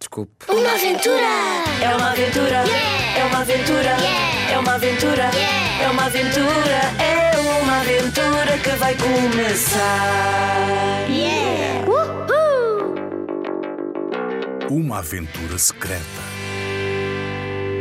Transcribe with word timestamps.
Desculpe. 0.00 0.46
Uma 0.48 0.72
aventura! 0.72 1.26
É 1.82 1.94
uma 1.94 2.10
aventura! 2.10 2.64
É 3.16 3.24
uma 3.26 3.38
aventura! 3.40 3.96
É 4.50 4.58
uma 4.58 4.74
aventura! 4.74 5.30
É 5.82 5.90
uma 5.90 6.04
aventura! 6.06 6.80
É 6.98 7.60
uma 7.60 7.80
aventura 7.80 8.58
que 8.62 8.70
vai 8.76 8.96
começar! 8.96 9.80
Yeah! 11.10 11.86
Uma 14.70 15.00
aventura 15.00 15.58
secreta. 15.58 16.00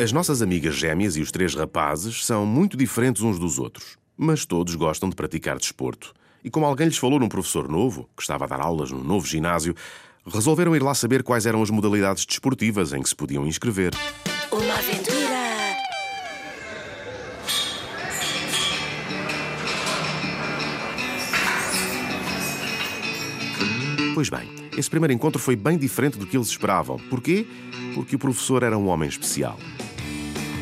As 0.04 0.12
nossas 0.12 0.42
amigas 0.42 0.76
gêmeas 0.76 1.16
e 1.16 1.22
os 1.22 1.32
três 1.32 1.56
rapazes 1.56 2.26
são 2.26 2.46
muito 2.46 2.76
diferentes 2.76 3.22
uns 3.22 3.40
dos 3.40 3.58
outros, 3.60 3.98
mas 4.18 4.46
todos 4.46 4.76
gostam 4.76 5.10
de 5.10 5.16
praticar 5.16 5.58
desporto. 5.58 6.14
E 6.44 6.50
como 6.50 6.66
alguém 6.66 6.88
lhes 6.88 6.98
falou 6.98 7.20
num 7.20 7.30
professor 7.30 7.68
novo, 7.70 8.10
que 8.16 8.22
estava 8.22 8.46
a 8.46 8.48
dar 8.48 8.62
aulas 8.62 8.92
num 8.92 9.04
novo 9.04 9.28
ginásio, 9.28 9.76
resolveram 10.26 10.76
ir 10.76 10.84
lá 10.84 10.94
saber 10.94 11.24
quais 11.24 11.46
eram 11.46 11.62
as 11.62 11.70
modalidades 11.70 12.26
desportivas 12.26 12.94
em 12.94 13.02
que 13.02 13.10
se 13.10 13.16
podiam 13.16 13.46
inscrever. 13.48 13.94
Uma 14.52 14.74
aventura! 14.74 15.20
Pois 24.14 24.30
bem, 24.30 24.50
esse 24.78 24.90
primeiro 24.90 25.14
encontro 25.14 25.40
foi 25.42 25.56
bem 25.56 25.78
diferente 25.78 26.18
do 26.18 26.26
que 26.26 26.36
eles 26.36 26.50
esperavam. 26.50 26.98
Porquê? 27.10 27.48
Porque 27.94 28.16
o 28.16 28.20
professor 28.20 28.64
era 28.64 28.78
um 28.78 28.88
homem 28.88 29.08
especial. 29.08 29.58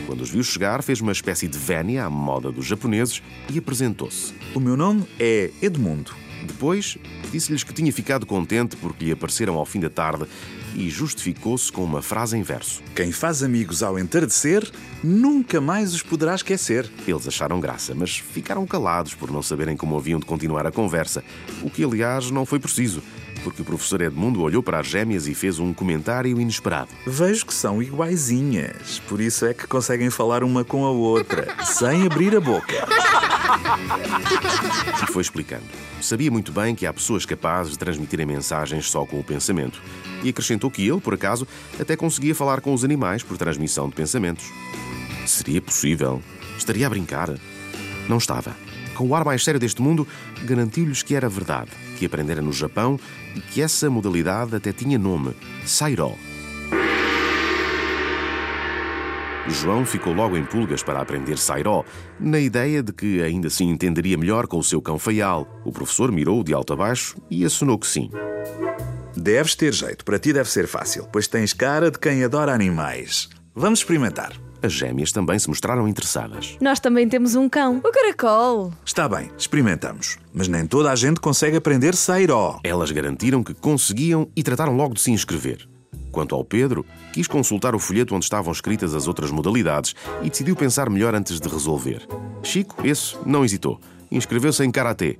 Quando 0.05 0.21
os 0.21 0.29
viu 0.29 0.43
chegar, 0.43 0.81
fez 0.83 1.01
uma 1.01 1.11
espécie 1.11 1.47
de 1.47 1.57
vénia 1.57 2.05
à 2.05 2.09
moda 2.09 2.51
dos 2.51 2.65
japoneses 2.65 3.21
e 3.51 3.57
apresentou-se. 3.57 4.33
O 4.53 4.59
meu 4.59 4.77
nome 4.77 5.05
é 5.19 5.51
Edmundo. 5.61 6.26
Depois, 6.47 6.97
disse-lhes 7.31 7.63
que 7.63 7.73
tinha 7.73 7.91
ficado 7.91 8.25
contente 8.25 8.75
porque 8.77 9.05
lhe 9.05 9.11
apareceram 9.11 9.55
ao 9.55 9.65
fim 9.65 9.79
da 9.79 9.89
tarde 9.89 10.25
e 10.75 10.89
justificou-se 10.89 11.71
com 11.71 11.83
uma 11.83 12.01
frase 12.01 12.37
em 12.37 12.41
verso. 12.41 12.81
Quem 12.95 13.11
faz 13.11 13.43
amigos 13.43 13.83
ao 13.83 13.99
entardecer, 13.99 14.69
nunca 15.03 15.59
mais 15.59 15.93
os 15.93 16.01
poderá 16.01 16.35
esquecer. 16.35 16.89
Eles 17.07 17.27
acharam 17.27 17.59
graça, 17.59 17.93
mas 17.93 18.17
ficaram 18.17 18.65
calados 18.65 19.13
por 19.13 19.31
não 19.31 19.41
saberem 19.41 19.75
como 19.75 19.97
haviam 19.97 20.19
de 20.19 20.25
continuar 20.25 20.65
a 20.65 20.71
conversa, 20.71 21.23
o 21.61 21.69
que, 21.69 21.83
aliás, 21.83 22.31
não 22.31 22.45
foi 22.45 22.59
preciso, 22.59 23.01
porque 23.43 23.61
o 23.61 23.65
professor 23.65 24.01
Edmundo 24.01 24.41
olhou 24.41 24.61
para 24.61 24.79
as 24.79 24.87
gêmeas 24.87 25.27
e 25.27 25.33
fez 25.33 25.59
um 25.59 25.73
comentário 25.73 26.39
inesperado. 26.39 26.89
Vejo 27.05 27.45
que 27.45 27.53
são 27.53 27.81
iguaizinhas, 27.81 29.01
por 29.07 29.19
isso 29.19 29.45
é 29.45 29.53
que 29.53 29.67
conseguem 29.67 30.09
falar 30.09 30.43
uma 30.43 30.63
com 30.63 30.85
a 30.85 30.91
outra, 30.91 31.47
sem 31.65 32.05
abrir 32.05 32.35
a 32.35 32.39
boca. 32.39 32.87
E 35.03 35.11
foi 35.11 35.21
explicando. 35.21 35.63
Sabia 36.01 36.31
muito 36.31 36.51
bem 36.51 36.75
que 36.75 36.85
há 36.85 36.93
pessoas 36.93 37.25
capazes 37.25 37.73
de 37.73 37.79
transmitirem 37.79 38.25
mensagens 38.25 38.89
só 38.89 39.05
com 39.05 39.19
o 39.19 39.23
pensamento. 39.23 39.81
E 40.23 40.29
acrescentou 40.29 40.71
que 40.71 40.87
ele, 40.87 40.99
por 40.99 41.13
acaso, 41.13 41.47
até 41.79 41.95
conseguia 41.95 42.35
falar 42.35 42.61
com 42.61 42.73
os 42.73 42.83
animais 42.83 43.23
por 43.23 43.37
transmissão 43.37 43.89
de 43.89 43.95
pensamentos. 43.95 44.45
Seria 45.25 45.61
possível? 45.61 46.21
Estaria 46.57 46.87
a 46.87 46.89
brincar? 46.89 47.29
Não 48.07 48.17
estava. 48.17 48.55
Com 48.95 49.07
o 49.07 49.15
ar 49.15 49.23
mais 49.23 49.43
sério 49.43 49.59
deste 49.59 49.81
mundo, 49.81 50.07
garantiu-lhes 50.43 51.03
que 51.03 51.13
era 51.13 51.29
verdade, 51.29 51.69
que 51.97 52.05
aprendera 52.05 52.41
no 52.41 52.51
Japão 52.51 52.99
e 53.35 53.41
que 53.41 53.61
essa 53.61 53.89
modalidade 53.89 54.55
até 54.55 54.73
tinha 54.73 54.97
nome: 54.97 55.35
Sairó. 55.65 56.15
João 59.49 59.85
ficou 59.85 60.13
logo 60.13 60.37
em 60.37 60.43
pulgas 60.43 60.83
para 60.83 61.01
aprender 61.01 61.37
Sairó, 61.37 61.83
na 62.19 62.39
ideia 62.39 62.83
de 62.83 62.91
que 62.91 63.21
ainda 63.21 63.49
se 63.49 63.63
entenderia 63.63 64.17
melhor 64.17 64.47
com 64.47 64.57
o 64.57 64.63
seu 64.63 64.81
cão 64.81 64.99
feial. 64.99 65.47
O 65.65 65.71
professor 65.71 66.11
mirou 66.11 66.43
de 66.43 66.53
alto 66.53 66.73
a 66.73 66.75
baixo 66.75 67.15
e 67.29 67.45
assinou 67.45 67.77
que 67.77 67.87
sim. 67.87 68.09
Deves 69.15 69.55
ter 69.55 69.73
jeito, 69.73 70.05
para 70.05 70.19
ti 70.19 70.31
deve 70.31 70.49
ser 70.49 70.67
fácil, 70.67 71.07
pois 71.11 71.27
tens 71.27 71.53
cara 71.53 71.89
de 71.89 71.97
quem 71.97 72.23
adora 72.23 72.53
animais. 72.53 73.29
Vamos 73.55 73.79
experimentar. 73.79 74.33
As 74.61 74.73
gêmeas 74.73 75.11
também 75.11 75.37
se 75.37 75.47
mostraram 75.47 75.87
interessadas. 75.87 76.57
Nós 76.59 76.79
também 76.79 77.07
temos 77.07 77.35
um 77.35 77.47
cão. 77.47 77.77
O 77.77 77.91
caracol. 77.91 78.73
Está 78.85 79.07
bem, 79.07 79.31
experimentamos. 79.37 80.17
Mas 80.33 80.47
nem 80.47 80.65
toda 80.65 80.91
a 80.91 80.95
gente 80.95 81.19
consegue 81.19 81.57
aprender 81.57 81.95
Sairó. 81.95 82.59
Elas 82.63 82.91
garantiram 82.91 83.43
que 83.43 83.53
conseguiam 83.53 84.29
e 84.35 84.43
trataram 84.43 84.75
logo 84.75 84.93
de 84.93 85.01
se 85.01 85.11
inscrever. 85.11 85.67
Quanto 86.17 86.33
ao 86.33 86.43
Pedro, 86.43 86.83
quis 87.13 87.27
consultar 87.27 87.75
o 87.75 87.79
folheto 87.79 88.15
onde 88.15 88.25
estavam 88.25 88.51
escritas 88.51 88.95
as 88.95 89.07
outras 89.07 89.29
modalidades 89.29 89.93
e 90.23 90.31
decidiu 90.31 90.55
pensar 90.55 90.89
melhor 90.89 91.13
antes 91.13 91.39
de 91.39 91.47
resolver. 91.47 92.07
Chico, 92.41 92.75
esse, 92.83 93.15
não 93.23 93.45
hesitou. 93.45 93.79
Inscreveu-se 94.09 94.63
em 94.63 94.71
Karatê. 94.71 95.19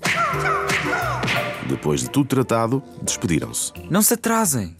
Depois 1.70 2.02
de 2.02 2.10
tudo 2.10 2.26
tratado, 2.26 2.82
despediram-se. 3.04 3.74
Não 3.92 4.02
se 4.02 4.16
atrasem. 4.16 4.76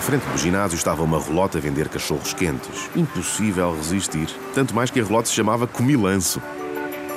Em 0.00 0.02
frente 0.02 0.22
do 0.22 0.38
ginásio 0.38 0.76
estava 0.76 1.02
uma 1.02 1.20
relota 1.20 1.58
a 1.58 1.60
vender 1.60 1.86
cachorros 1.90 2.32
quentes. 2.32 2.88
Impossível 2.96 3.76
resistir. 3.76 4.28
Tanto 4.54 4.74
mais 4.74 4.90
que 4.90 4.98
a 4.98 5.04
relota 5.04 5.28
se 5.28 5.34
chamava 5.34 5.66
Comilanço. 5.66 6.40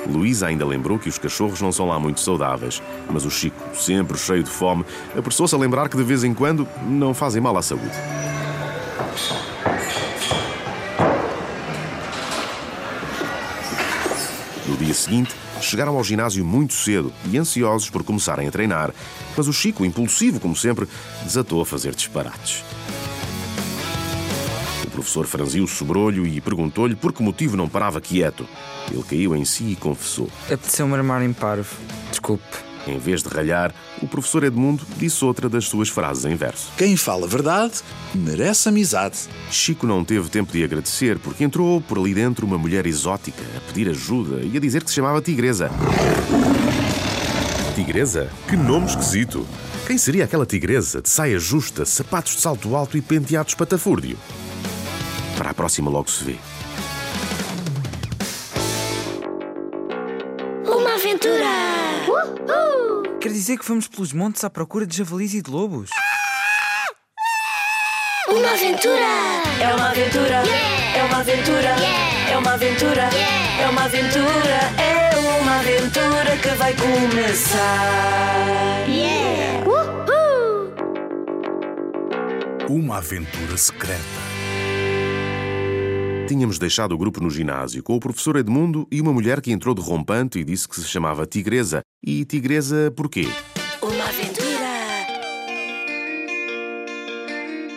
Luísa 0.06 0.48
ainda 0.48 0.66
lembrou 0.66 0.98
que 0.98 1.08
os 1.08 1.16
cachorros 1.16 1.62
não 1.62 1.72
são 1.72 1.88
lá 1.88 1.98
muito 1.98 2.20
saudáveis, 2.20 2.82
mas 3.08 3.24
o 3.24 3.30
Chico, 3.30 3.56
sempre 3.74 4.18
cheio 4.18 4.42
de 4.42 4.50
fome, 4.50 4.84
apressou-se 5.16 5.54
a 5.54 5.58
lembrar 5.58 5.88
que 5.88 5.96
de 5.96 6.02
vez 6.02 6.24
em 6.24 6.34
quando 6.34 6.68
não 6.86 7.14
fazem 7.14 7.40
mal 7.40 7.56
à 7.56 7.62
saúde. 7.62 7.90
No 14.68 14.76
dia 14.76 14.92
seguinte, 14.92 15.34
chegaram 15.60 15.96
ao 15.96 16.04
ginásio 16.04 16.44
muito 16.44 16.74
cedo 16.74 17.12
e 17.30 17.38
ansiosos 17.38 17.90
por 17.90 18.02
começarem 18.02 18.46
a 18.48 18.50
treinar, 18.50 18.92
mas 19.36 19.48
o 19.48 19.52
Chico, 19.52 19.84
impulsivo 19.84 20.40
como 20.40 20.56
sempre, 20.56 20.88
desatou 21.24 21.60
a 21.60 21.66
fazer 21.66 21.94
disparates. 21.94 22.62
O 24.84 24.90
professor 24.90 25.26
franziu 25.26 25.64
o 25.64 25.68
sobrolho 25.68 26.26
e 26.26 26.40
perguntou-lhe 26.40 26.94
por 26.94 27.12
que 27.12 27.22
motivo 27.22 27.56
não 27.56 27.68
parava 27.68 28.00
quieto. 28.00 28.46
Ele 28.90 29.02
caiu 29.02 29.34
em 29.34 29.44
si 29.44 29.72
e 29.72 29.76
confessou. 29.76 30.28
Apeteceu-me 30.46 30.94
armar 30.94 31.22
em 31.22 31.32
parvo. 31.32 31.76
Desculpe. 32.10 32.73
Em 32.86 32.98
vez 32.98 33.22
de 33.22 33.28
ralhar, 33.28 33.74
o 34.02 34.06
professor 34.06 34.44
Edmundo 34.44 34.84
disse 34.98 35.24
outra 35.24 35.48
das 35.48 35.64
suas 35.64 35.88
frases 35.88 36.24
em 36.24 36.36
verso. 36.36 36.70
Quem 36.76 36.96
fala 36.96 37.26
verdade 37.26 37.74
merece 38.14 38.68
amizade. 38.68 39.18
Chico 39.50 39.86
não 39.86 40.04
teve 40.04 40.28
tempo 40.28 40.52
de 40.52 40.62
agradecer 40.62 41.18
porque 41.18 41.44
entrou 41.44 41.80
por 41.80 41.98
ali 41.98 42.14
dentro 42.14 42.46
uma 42.46 42.58
mulher 42.58 42.86
exótica 42.86 43.42
a 43.56 43.60
pedir 43.60 43.88
ajuda 43.88 44.42
e 44.42 44.56
a 44.56 44.60
dizer 44.60 44.84
que 44.84 44.90
se 44.90 44.96
chamava 44.96 45.22
Tigresa. 45.22 45.70
Tigresa? 47.74 48.30
Que 48.48 48.56
nome 48.56 48.86
esquisito! 48.86 49.46
Quem 49.86 49.98
seria 49.98 50.24
aquela 50.24 50.46
tigresa 50.46 51.02
de 51.02 51.10
saia 51.10 51.38
justa, 51.38 51.84
sapatos 51.84 52.36
de 52.36 52.40
salto 52.40 52.74
alto 52.74 52.96
e 52.96 53.02
penteados 53.02 53.54
patafúrdio? 53.54 54.16
Para 55.36 55.50
a 55.50 55.54
próxima 55.54 55.90
logo 55.90 56.10
se 56.10 56.24
vê. 56.24 56.53
Dizer 63.44 63.58
que 63.58 63.64
fomos 63.64 63.86
pelos 63.86 64.10
montes 64.14 64.42
à 64.42 64.48
procura 64.48 64.86
de 64.86 64.96
javalis 64.96 65.34
e 65.34 65.42
de 65.42 65.50
lobos? 65.50 65.90
Uma 68.30 68.52
aventura! 68.52 69.04
É 69.60 69.74
uma 69.74 69.90
aventura! 69.90 70.42
É 70.96 71.02
uma 71.04 71.18
aventura! 71.18 71.76
É 72.30 72.38
uma 72.38 72.54
aventura! 72.54 73.10
É 73.60 73.68
uma 73.68 73.84
aventura! 73.84 74.60
É 74.78 75.40
uma 75.42 75.58
aventura 75.58 76.36
que 76.40 76.48
vai 76.56 76.74
começar! 76.74 77.58
Yeah! 78.88 79.64
Uma 82.70 82.96
aventura 82.96 83.58
secreta. 83.58 84.33
Tínhamos 86.26 86.58
deixado 86.58 86.92
o 86.92 86.98
grupo 86.98 87.22
no 87.22 87.28
ginásio 87.28 87.82
com 87.82 87.94
o 87.94 88.00
professor 88.00 88.36
Edmundo 88.36 88.88
e 88.90 88.98
uma 88.98 89.12
mulher 89.12 89.42
que 89.42 89.52
entrou 89.52 89.74
de 89.74 89.82
rompante 89.82 90.38
e 90.38 90.44
disse 90.44 90.66
que 90.66 90.74
se 90.74 90.88
chamava 90.88 91.26
Tigresa. 91.26 91.82
E 92.02 92.24
Tigresa 92.24 92.90
porquê? 92.96 93.28
Uma 93.82 94.04
aventura! 94.04 94.44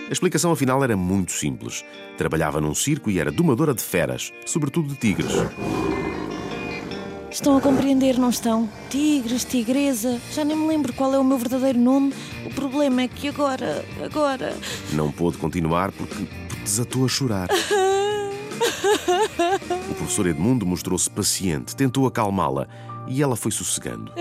A 0.07 0.11
explicação 0.11 0.53
afinal 0.53 0.81
era 0.81 0.95
muito 0.95 1.33
simples. 1.33 1.83
Trabalhava 2.17 2.61
num 2.61 2.73
circo 2.73 3.11
e 3.11 3.19
era 3.19 3.29
domadora 3.29 3.73
de 3.73 3.83
feras, 3.83 4.31
sobretudo 4.45 4.87
de 4.87 4.95
tigres. 4.95 5.33
Estão 7.29 7.57
a 7.57 7.61
compreender, 7.61 8.17
não 8.17 8.29
estão? 8.29 8.69
Tigres, 8.89 9.43
tigresa, 9.43 10.21
já 10.31 10.45
nem 10.45 10.55
me 10.55 10.67
lembro 10.67 10.93
qual 10.93 11.13
é 11.13 11.19
o 11.19 11.23
meu 11.23 11.37
verdadeiro 11.37 11.77
nome. 11.77 12.13
O 12.45 12.49
problema 12.51 13.01
é 13.01 13.09
que 13.09 13.27
agora, 13.27 13.83
agora. 14.01 14.55
Não 14.93 15.11
pôde 15.11 15.37
continuar 15.37 15.91
porque 15.91 16.25
desatou 16.63 17.03
a 17.03 17.09
chorar. 17.09 17.49
O 19.89 19.95
professor 19.95 20.27
Edmundo 20.27 20.65
mostrou-se 20.65 21.09
paciente, 21.09 21.75
tentou 21.75 22.07
acalmá-la 22.07 22.67
e 23.07 23.21
ela 23.21 23.35
foi 23.35 23.51
sossegando. 23.51 24.11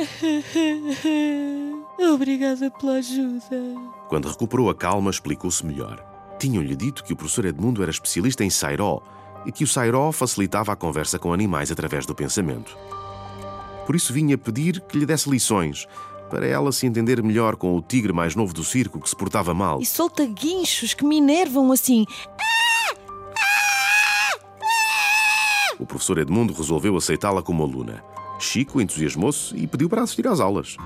Obrigada 2.15 2.71
pela 2.71 2.95
ajuda. 2.95 3.75
Quando 4.09 4.29
recuperou 4.29 4.71
a 4.71 4.75
calma, 4.75 5.11
explicou-se 5.11 5.65
melhor. 5.65 6.05
Tinham-lhe 6.39 6.77
dito 6.77 7.03
que 7.03 7.13
o 7.13 7.17
professor 7.17 7.45
Edmundo 7.47 7.83
era 7.83 7.91
especialista 7.91 8.45
em 8.45 8.51
sairó 8.51 9.03
e 9.45 9.53
que 9.53 9.65
o 9.65 9.67
sairó 9.67 10.13
facilitava 10.13 10.73
a 10.73 10.77
conversa 10.77 11.19
com 11.19 11.33
animais 11.33 11.71
através 11.71 12.05
do 12.05 12.15
pensamento. 12.15 12.77
Por 13.87 13.95
isso 13.95 14.13
vinha 14.13 14.37
pedir 14.37 14.81
que 14.81 14.99
lhe 14.99 15.07
desse 15.07 15.31
lições, 15.31 15.87
para 16.29 16.47
ela 16.47 16.73
se 16.73 16.87
entender 16.87 17.23
melhor 17.23 17.57
com 17.57 17.77
o 17.77 17.81
tigre 17.81 18.13
mais 18.13 18.35
novo 18.35 18.53
do 18.53 18.65
circo 18.65 19.01
que 19.01 19.09
se 19.09 19.17
portava 19.17 19.55
mal. 19.55 19.81
E 19.81 19.87
solta 19.87 20.27
guinchos 20.27 20.93
que 20.93 21.05
me 21.05 21.19
enervam 21.19 21.71
assim. 21.71 22.05
O 25.78 25.87
professor 25.87 26.19
Edmundo 26.19 26.52
resolveu 26.52 26.96
aceitá-la 26.96 27.43
como 27.43 27.62
aluna. 27.62 28.02
Chico 28.38 28.81
entusiasmou-se 28.81 29.55
e 29.56 29.67
pediu 29.67 29.88
para 29.88 30.02
assistir 30.02 30.26
às 30.26 30.40
aulas. 30.40 30.76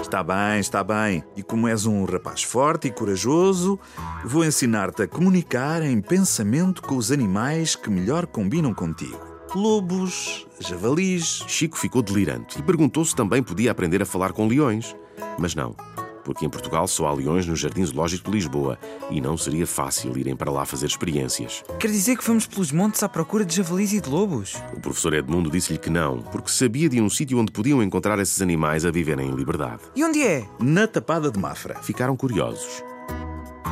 Está 0.00 0.22
bem, 0.22 0.60
está 0.60 0.84
bem. 0.84 1.24
E 1.36 1.42
como 1.42 1.66
és 1.66 1.84
um 1.84 2.04
rapaz 2.04 2.42
forte 2.42 2.88
e 2.88 2.90
corajoso, 2.90 3.78
vou 4.24 4.44
ensinar-te 4.44 5.02
a 5.02 5.08
comunicar 5.08 5.82
em 5.82 6.00
pensamento 6.00 6.82
com 6.82 6.96
os 6.96 7.10
animais 7.10 7.74
que 7.74 7.90
melhor 7.90 8.26
combinam 8.26 8.72
contigo: 8.72 9.18
lobos, 9.54 10.46
javalis. 10.60 11.42
Chico 11.48 11.76
ficou 11.76 12.02
delirante 12.02 12.58
e 12.58 12.62
perguntou 12.62 13.04
se 13.04 13.14
também 13.14 13.42
podia 13.42 13.72
aprender 13.72 14.00
a 14.00 14.06
falar 14.06 14.32
com 14.32 14.46
leões. 14.46 14.94
Mas 15.36 15.54
não, 15.54 15.74
porque 16.28 16.44
em 16.44 16.50
Portugal 16.50 16.86
só 16.86 17.06
há 17.06 17.14
leões 17.14 17.46
no 17.46 17.56
Jardim 17.56 17.82
Zoológico 17.86 18.30
de 18.30 18.36
Lisboa 18.36 18.78
e 19.10 19.18
não 19.18 19.34
seria 19.34 19.66
fácil 19.66 20.14
irem 20.18 20.36
para 20.36 20.50
lá 20.50 20.66
fazer 20.66 20.84
experiências. 20.84 21.64
Quer 21.80 21.90
dizer 21.90 22.18
que 22.18 22.22
fomos 22.22 22.46
pelos 22.46 22.70
montes 22.70 23.02
à 23.02 23.08
procura 23.08 23.46
de 23.46 23.56
javalis 23.56 23.94
e 23.94 24.00
de 24.02 24.10
lobos? 24.10 24.54
O 24.76 24.80
professor 24.80 25.14
Edmundo 25.14 25.50
disse-lhe 25.50 25.78
que 25.78 25.88
não, 25.88 26.20
porque 26.20 26.50
sabia 26.50 26.86
de 26.86 27.00
um 27.00 27.08
sítio 27.08 27.38
onde 27.38 27.50
podiam 27.50 27.82
encontrar 27.82 28.18
esses 28.18 28.42
animais 28.42 28.84
a 28.84 28.90
viverem 28.90 29.30
em 29.30 29.34
liberdade. 29.34 29.80
E 29.96 30.04
onde 30.04 30.22
é? 30.22 30.46
Na 30.60 30.86
tapada 30.86 31.30
de 31.30 31.38
Mafra. 31.38 31.76
Ficaram 31.80 32.14
curiosos. 32.14 32.84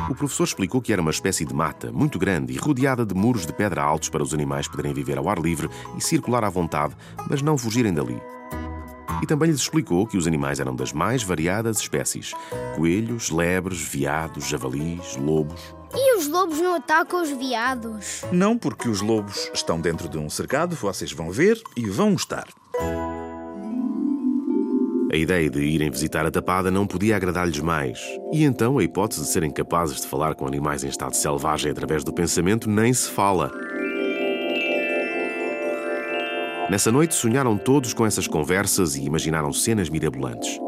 O 0.09 0.15
professor 0.15 0.45
explicou 0.45 0.81
que 0.81 0.91
era 0.91 1.01
uma 1.01 1.11
espécie 1.11 1.45
de 1.45 1.53
mata 1.53 1.91
muito 1.91 2.17
grande 2.17 2.53
e 2.53 2.57
rodeada 2.57 3.05
de 3.05 3.13
muros 3.13 3.45
de 3.45 3.53
pedra 3.53 3.83
altos 3.83 4.09
para 4.09 4.23
os 4.23 4.33
animais 4.33 4.67
poderem 4.67 4.95
viver 4.95 5.19
ao 5.19 5.29
ar 5.29 5.37
livre 5.37 5.69
e 5.95 6.01
circular 6.01 6.43
à 6.43 6.49
vontade, 6.49 6.95
mas 7.29 7.43
não 7.43 7.55
fugirem 7.55 7.93
dali. 7.93 8.19
E 9.21 9.25
também 9.25 9.49
lhes 9.49 9.61
explicou 9.61 10.05
que 10.05 10.17
os 10.17 10.27
animais 10.27 10.59
eram 10.59 10.75
das 10.75 10.93
mais 10.93 11.23
variadas 11.23 11.79
espécies: 11.79 12.33
coelhos, 12.75 13.29
lebres, 13.29 13.81
veados, 13.81 14.47
javalis, 14.47 15.15
lobos. 15.17 15.75
E 15.93 16.17
os 16.17 16.27
lobos 16.27 16.59
não 16.59 16.75
atacam 16.75 17.21
os 17.23 17.29
veados? 17.29 18.23
Não 18.31 18.57
porque 18.57 18.89
os 18.89 19.01
lobos 19.01 19.49
estão 19.53 19.79
dentro 19.79 20.09
de 20.09 20.17
um 20.17 20.29
cercado, 20.29 20.75
vocês 20.75 21.11
vão 21.11 21.31
ver 21.31 21.59
e 21.75 21.89
vão 21.89 22.11
gostar. 22.11 22.47
A 25.09 25.15
ideia 25.15 25.49
de 25.49 25.61
irem 25.61 25.89
visitar 25.89 26.25
a 26.25 26.31
tapada 26.31 26.69
não 26.69 26.85
podia 26.85 27.15
agradar-lhes 27.15 27.61
mais. 27.61 27.97
E 28.33 28.43
então 28.43 28.77
a 28.77 28.83
hipótese 28.83 29.21
de 29.21 29.27
serem 29.29 29.49
capazes 29.49 30.01
de 30.01 30.07
falar 30.07 30.35
com 30.35 30.45
animais 30.45 30.83
em 30.83 30.89
estado 30.89 31.15
selvagem 31.15 31.71
através 31.71 32.03
do 32.03 32.13
pensamento 32.13 32.69
nem 32.69 32.93
se 32.93 33.09
fala. 33.09 33.49
Nessa 36.69 36.91
noite 36.91 37.15
sonharam 37.15 37.57
todos 37.57 37.93
com 37.93 38.05
essas 38.05 38.27
conversas 38.27 38.95
e 38.95 39.03
imaginaram 39.03 39.53
cenas 39.53 39.89
mirabolantes. 39.89 40.59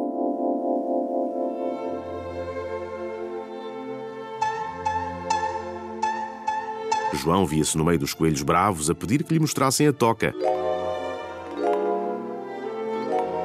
João 7.16 7.46
via-se 7.46 7.78
no 7.78 7.84
meio 7.84 8.00
dos 8.00 8.14
coelhos 8.14 8.42
bravos 8.42 8.90
a 8.90 8.96
pedir 8.96 9.26
que 9.26 9.34
lhe 9.34 9.42
mostrassem 9.42 9.88
a 9.88 9.94
toca. 9.94 10.34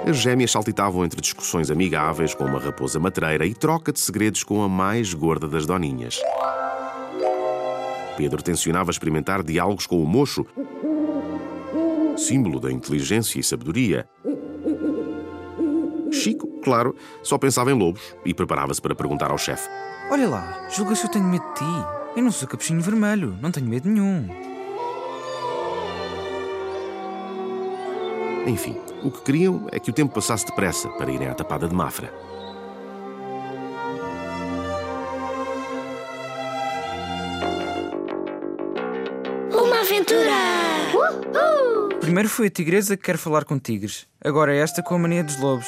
As 0.06 0.18
gêmeas 0.18 0.52
saltitavam 0.52 1.04
entre 1.04 1.20
discussões 1.20 1.72
amigáveis 1.72 2.34
com 2.34 2.44
uma 2.44 2.60
raposa 2.60 3.00
matreira 3.00 3.44
e 3.46 3.54
troca 3.54 3.92
de 3.92 3.98
segredos 3.98 4.44
com 4.44 4.62
a 4.62 4.68
mais 4.68 5.12
gorda 5.12 5.48
das 5.48 5.66
doninhas. 5.66 6.20
Pedro 8.16 8.40
tencionava 8.42 8.92
experimentar 8.92 9.42
diálogos 9.42 9.88
com 9.88 10.00
o 10.00 10.06
mocho, 10.06 10.46
símbolo 12.16 12.61
da 12.61 12.70
inteligência 12.70 13.38
e 13.38 13.43
sabedoria. 13.43 14.08
Chico, 16.11 16.46
claro, 16.62 16.94
só 17.22 17.37
pensava 17.37 17.70
em 17.70 17.75
lobos 17.75 18.00
e 18.25 18.32
preparava-se 18.32 18.81
para 18.81 18.94
perguntar 18.94 19.31
ao 19.31 19.38
chefe. 19.38 19.69
Olha 20.11 20.28
lá, 20.28 20.69
julgas 20.70 21.00
que 21.00 21.06
eu 21.06 21.11
tenho 21.11 21.25
medo 21.25 21.44
de 21.49 21.55
ti? 21.55 21.87
Eu 22.16 22.22
não 22.22 22.31
sou 22.31 22.46
capuchinho 22.46 22.81
vermelho, 22.81 23.37
não 23.40 23.50
tenho 23.50 23.66
medo 23.66 23.88
nenhum. 23.88 24.28
Enfim, 28.46 28.76
o 29.02 29.11
que 29.11 29.22
queriam 29.22 29.66
é 29.72 29.81
que 29.81 29.90
o 29.90 29.93
tempo 29.93 30.14
passasse 30.14 30.46
depressa 30.46 30.88
para 30.90 31.11
irem 31.11 31.28
à 31.28 31.34
tapada 31.34 31.66
de 31.66 31.75
Mafra. 31.75 32.12
Primeiro 42.14 42.31
foi 42.31 42.46
a 42.46 42.50
tigresa 42.50 42.96
que 42.96 43.02
quer 43.02 43.19
falar 43.19 43.44
com 43.44 43.58
tigres. 43.58 44.06
Agora 44.25 44.55
é 44.55 44.58
esta 44.61 44.81
com 44.84 44.94
a 44.94 44.99
mania 45.00 45.25
dos 45.25 45.37
lobos. 45.37 45.66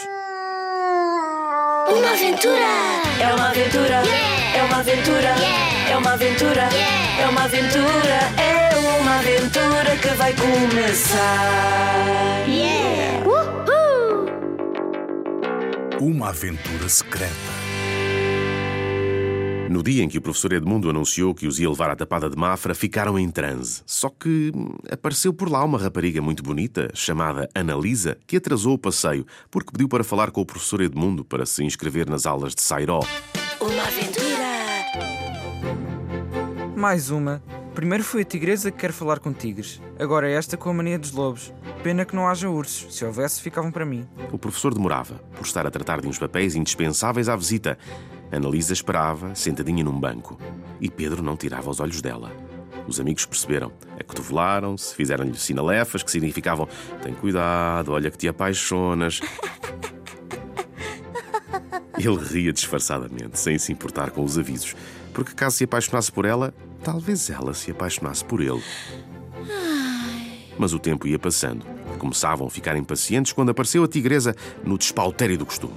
Uma 1.89 2.13
aventura! 2.13 2.61
É 3.21 3.35
uma 3.35 3.49
aventura, 3.49 4.03
é 4.55 4.63
uma 4.63 4.77
aventura, 4.77 5.35
é 5.91 5.97
uma 5.97 6.13
aventura, 6.13 6.69
é 7.21 7.27
uma 7.27 7.43
aventura, 7.43 8.31
é 8.39 8.77
uma 9.01 9.19
aventura 9.19 9.97
que 10.01 10.09
vai 10.11 10.33
começar. 10.35 11.19
Uhul! 13.27 14.29
Uma 16.01 16.29
aventura 16.29 16.89
secreta. 16.89 17.76
No 19.69 19.83
dia 19.83 20.05
em 20.05 20.09
que 20.09 20.19
o 20.19 20.23
professor 20.23 20.53
Edmundo 20.53 20.89
anunciou 20.89 21.35
que 21.35 21.47
os 21.47 21.59
ia 21.59 21.69
levar 21.69 21.91
à 21.91 21.97
tapada 21.97 22.31
de 22.31 22.37
Mafra, 22.37 22.75
ficaram 22.75 23.19
em 23.19 23.29
transe. 23.29 23.83
Só 23.85 24.09
que 24.09 24.53
hum, 24.55 24.77
apareceu 24.91 25.33
por 25.33 25.51
lá 25.51 25.65
uma 25.65 25.79
rapariga 25.79 26.23
muito 26.23 26.43
bonita, 26.43 26.91
chamada 26.95 27.49
Analisa, 27.55 28.17
que 28.27 28.37
atrasou 28.37 28.75
o 28.75 28.79
passeio 28.79 29.27
porque 29.51 29.73
pediu 29.73 29.89
para 29.89 30.05
falar 30.05 30.31
com 30.31 30.41
o 30.41 30.47
professor 30.47 30.81
Edmundo 30.81 31.25
para 31.25 31.45
se 31.45 31.65
inscrever 31.65 32.09
nas 32.09 32.27
aulas 32.27 32.55
de 32.55 32.63
Sairó. 32.63 33.01
Uma 33.61 33.83
aventura. 33.83 34.27
Mais 36.77 37.11
uma. 37.11 37.43
Primeiro 37.77 38.03
foi 38.03 38.23
a 38.23 38.25
tigresa 38.25 38.71
que 38.71 38.79
quer 38.79 38.91
falar 38.91 39.19
com 39.19 39.35
tigres. 39.35 39.83
Agora 39.99 40.27
é 40.27 40.33
esta 40.33 40.57
com 40.57 40.71
a 40.71 40.73
mania 40.73 40.99
dos 40.99 41.13
lobos. 41.13 41.53
Pena 41.83 42.07
que 42.07 42.17
não 42.17 42.27
haja 42.27 42.49
ursos. 42.49 42.97
Se 42.97 43.05
houvesse, 43.05 43.43
ficavam 43.43 43.71
para 43.71 43.85
mim. 43.85 44.09
O 44.33 44.39
professor 44.39 44.73
demorava, 44.73 45.17
por 45.37 45.45
estar 45.45 45.67
a 45.67 45.71
tratar 45.71 46.01
de 46.01 46.09
uns 46.09 46.19
papéis 46.19 46.55
indispensáveis 46.55 47.29
à 47.29 47.37
visita. 47.37 47.79
Analisa 48.33 48.73
esperava, 48.73 49.35
sentadinha 49.35 49.85
num 49.85 50.01
banco. 50.01 50.41
E 50.81 50.89
Pedro 50.89 51.23
não 51.23 51.37
tirava 51.37 51.69
os 51.69 51.79
olhos 51.79 52.01
dela. 52.01 52.33
Os 52.89 52.99
amigos 52.99 53.27
perceberam, 53.27 53.71
acotovelaram-se, 54.01 54.95
fizeram-lhe 54.95 55.37
sinalefas 55.37 56.03
que 56.03 56.11
significavam: 56.11 56.67
tem 57.03 57.13
cuidado, 57.13 57.93
olha 57.93 58.11
que 58.11 58.17
te 58.17 58.27
apaixonas. 58.27 59.21
Ele 61.99 62.17
ria 62.25 62.55
disfarçadamente, 62.55 63.39
sem 63.39 63.59
se 63.59 63.71
importar 63.71 64.13
com 64.13 64.25
os 64.25 64.39
avisos, 64.39 64.75
porque 65.13 65.35
caso 65.35 65.57
se 65.57 65.65
apaixonasse 65.65 66.13
por 66.13 66.25
ela, 66.25 66.55
talvez 66.87 67.29
ela 67.31 67.53
se 67.53 67.73
apaixonasse 67.73 68.25
por 68.25 68.41
ele. 68.41 68.63
Mas 70.57 70.73
o 70.73 70.79
tempo 70.79 71.09
ia 71.09 71.19
passando. 71.19 71.67
Começavam 71.99 72.47
a 72.47 72.51
ficar 72.51 72.77
impacientes 72.77 73.33
quando 73.33 73.51
apareceu 73.51 73.83
a 73.83 73.89
tigresa 73.89 74.37
no 74.63 74.79
despautério 74.79 75.37
do 75.37 75.45
costume. 75.45 75.75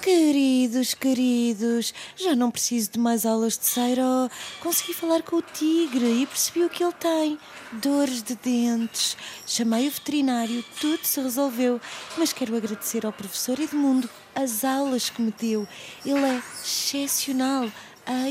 Queridos, 0.00 0.92
queridos, 0.92 1.94
já 2.16 2.34
não 2.34 2.50
preciso 2.50 2.90
de 2.90 2.98
mais 2.98 3.24
aulas 3.24 3.56
de 3.56 3.66
Sairó. 3.66 4.28
Consegui 4.60 4.92
falar 4.92 5.22
com 5.22 5.36
o 5.36 5.42
tigre 5.42 6.22
e 6.22 6.26
percebi 6.26 6.64
o 6.64 6.68
que 6.68 6.82
ele 6.82 6.92
tem. 6.94 7.38
Dores 7.74 8.24
de 8.24 8.34
dentes. 8.34 9.16
Chamei 9.46 9.86
o 9.86 9.90
veterinário, 9.92 10.64
tudo 10.80 11.04
se 11.04 11.20
resolveu. 11.20 11.80
Mas 12.18 12.32
quero 12.32 12.56
agradecer 12.56 13.06
ao 13.06 13.12
professor 13.12 13.60
Edmundo 13.60 14.10
as 14.34 14.64
aulas 14.64 15.10
que 15.10 15.22
me 15.22 15.32
deu. 15.38 15.68
Ele 16.04 16.24
é 16.24 16.42
excepcional. 16.62 17.68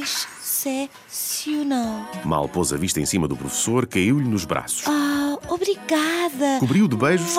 Excepcional. 0.01 2.05
Mal 2.25 2.49
pôs 2.49 2.73
a 2.73 2.77
vista 2.77 2.99
em 2.99 3.05
cima 3.05 3.25
do 3.27 3.37
professor, 3.37 3.87
caiu-lhe 3.87 4.27
nos 4.27 4.43
braços. 4.43 4.83
Ah, 4.85 5.37
obrigada. 5.47 6.59
Cobriu 6.59 6.89
de 6.89 6.97
beijos, 6.97 7.33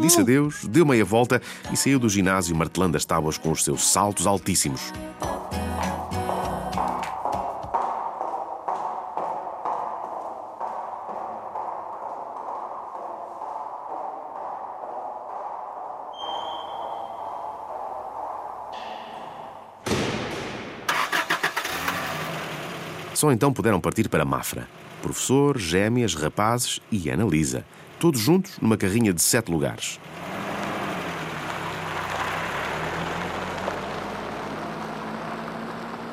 disse 0.00 0.20
adeus, 0.20 0.64
deu 0.64 0.86
meia 0.86 1.04
volta 1.04 1.42
e 1.70 1.76
saiu 1.76 1.98
do 1.98 2.08
ginásio 2.08 2.56
martelando 2.56 2.96
as 2.96 3.04
tábuas 3.04 3.36
com 3.36 3.50
os 3.50 3.62
seus 3.62 3.86
saltos 3.86 4.26
altíssimos. 4.26 4.80
Só 23.22 23.30
então 23.30 23.52
puderam 23.52 23.80
partir 23.80 24.08
para 24.08 24.24
Mafra. 24.24 24.66
Professor, 25.00 25.56
gêmeas, 25.56 26.12
rapazes 26.12 26.80
e 26.90 27.08
Ana 27.08 27.22
Lisa. 27.22 27.64
Todos 28.00 28.20
juntos 28.20 28.58
numa 28.60 28.76
carrinha 28.76 29.12
de 29.12 29.22
sete 29.22 29.48
lugares. 29.48 30.00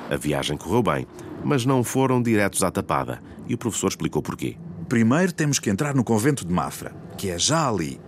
A 0.08 0.16
viagem 0.18 0.56
correu 0.56 0.84
bem, 0.84 1.08
mas 1.44 1.66
não 1.66 1.84
foram 1.84 2.22
diretos 2.22 2.62
à 2.62 2.70
tapada. 2.70 3.20
E 3.48 3.56
o 3.56 3.58
professor 3.58 3.88
explicou 3.88 4.22
porquê. 4.22 4.56
Primeiro 4.88 5.34
temos 5.34 5.58
que 5.58 5.72
entrar 5.72 5.96
no 5.96 6.04
convento 6.04 6.46
de 6.46 6.54
Mafra, 6.54 6.96
que 7.18 7.32
é 7.32 7.39
já 7.39 7.68
ali. 7.68 8.00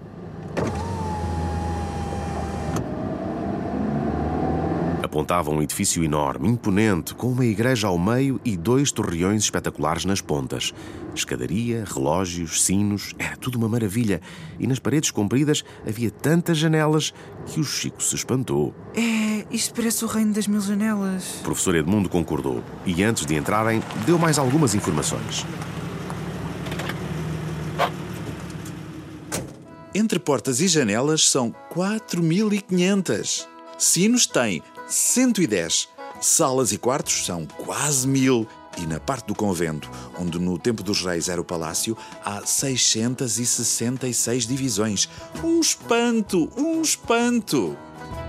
Apontava 5.12 5.52
um 5.52 5.62
edifício 5.62 6.06
enorme, 6.06 6.48
imponente, 6.48 7.14
com 7.14 7.28
uma 7.28 7.46
igreja 7.46 7.86
ao 7.86 8.00
meio 8.00 8.40
e 8.46 8.56
dois 8.56 8.94
torreões 8.94 9.44
espetaculares 9.44 10.06
nas 10.06 10.22
pontas. 10.22 10.74
Escadaria, 11.14 11.84
relógios, 11.86 12.64
sinos, 12.64 13.14
era 13.20 13.36
tudo 13.36 13.58
uma 13.58 13.68
maravilha. 13.68 14.22
E 14.58 14.66
nas 14.66 14.80
paredes 14.80 15.12
compridas 15.12 15.66
havia 15.86 16.10
tantas 16.10 16.58
janelas 16.58 17.14
que 17.46 17.60
o 17.60 17.64
Chico 17.66 18.02
se 18.02 18.16
espantou. 18.16 18.74
É, 18.96 19.46
isto 19.52 19.74
parece 19.74 20.06
o 20.06 20.08
reino 20.08 20.32
das 20.32 20.48
mil 20.48 20.62
janelas. 20.62 21.42
O 21.42 21.44
professor 21.44 21.76
Edmundo 21.76 22.08
concordou 22.08 22.64
e, 22.86 23.04
antes 23.04 23.26
de 23.26 23.36
entrarem, 23.36 23.84
deu 24.06 24.18
mais 24.18 24.40
algumas 24.40 24.74
informações. 24.74 25.46
Entre 29.94 30.18
portas 30.20 30.62
e 30.62 30.70
janelas 30.70 31.28
são 31.28 31.54
4.500. 31.76 33.52
Sinos 33.82 34.28
tem 34.28 34.62
110. 34.92 35.90
Salas 36.20 36.74
e 36.74 36.78
quartos 36.78 37.26
são 37.26 37.46
quase 37.46 38.06
mil. 38.08 38.48
E 38.78 38.86
na 38.86 39.00
parte 39.00 39.28
do 39.28 39.36
convento, 39.36 39.90
onde 40.18 40.40
no 40.40 40.58
tempo 40.58 40.84
dos 40.84 41.04
reis 41.04 41.30
era 41.30 41.42
o 41.42 41.46
palácio, 41.46 41.98
há 42.24 42.46
666 42.46 44.46
divisões. 44.46 45.10
Um 45.44 45.60
espanto! 45.60 46.50
Um 46.58 46.82
espanto! 46.82 47.78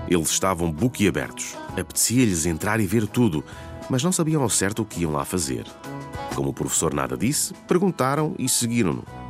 Eles 0.07 0.29
estavam 0.29 0.71
boquiabertos. 0.71 1.55
Apetecia-lhes 1.77 2.45
entrar 2.45 2.79
e 2.79 2.87
ver 2.87 3.07
tudo, 3.07 3.43
mas 3.89 4.03
não 4.03 4.11
sabiam 4.11 4.41
ao 4.41 4.49
certo 4.49 4.81
o 4.81 4.85
que 4.85 5.01
iam 5.01 5.11
lá 5.11 5.25
fazer. 5.25 5.65
Como 6.35 6.49
o 6.49 6.53
professor 6.53 6.93
nada 6.93 7.17
disse, 7.17 7.53
perguntaram 7.67 8.35
e 8.37 8.49
seguiram-no. 8.49 9.22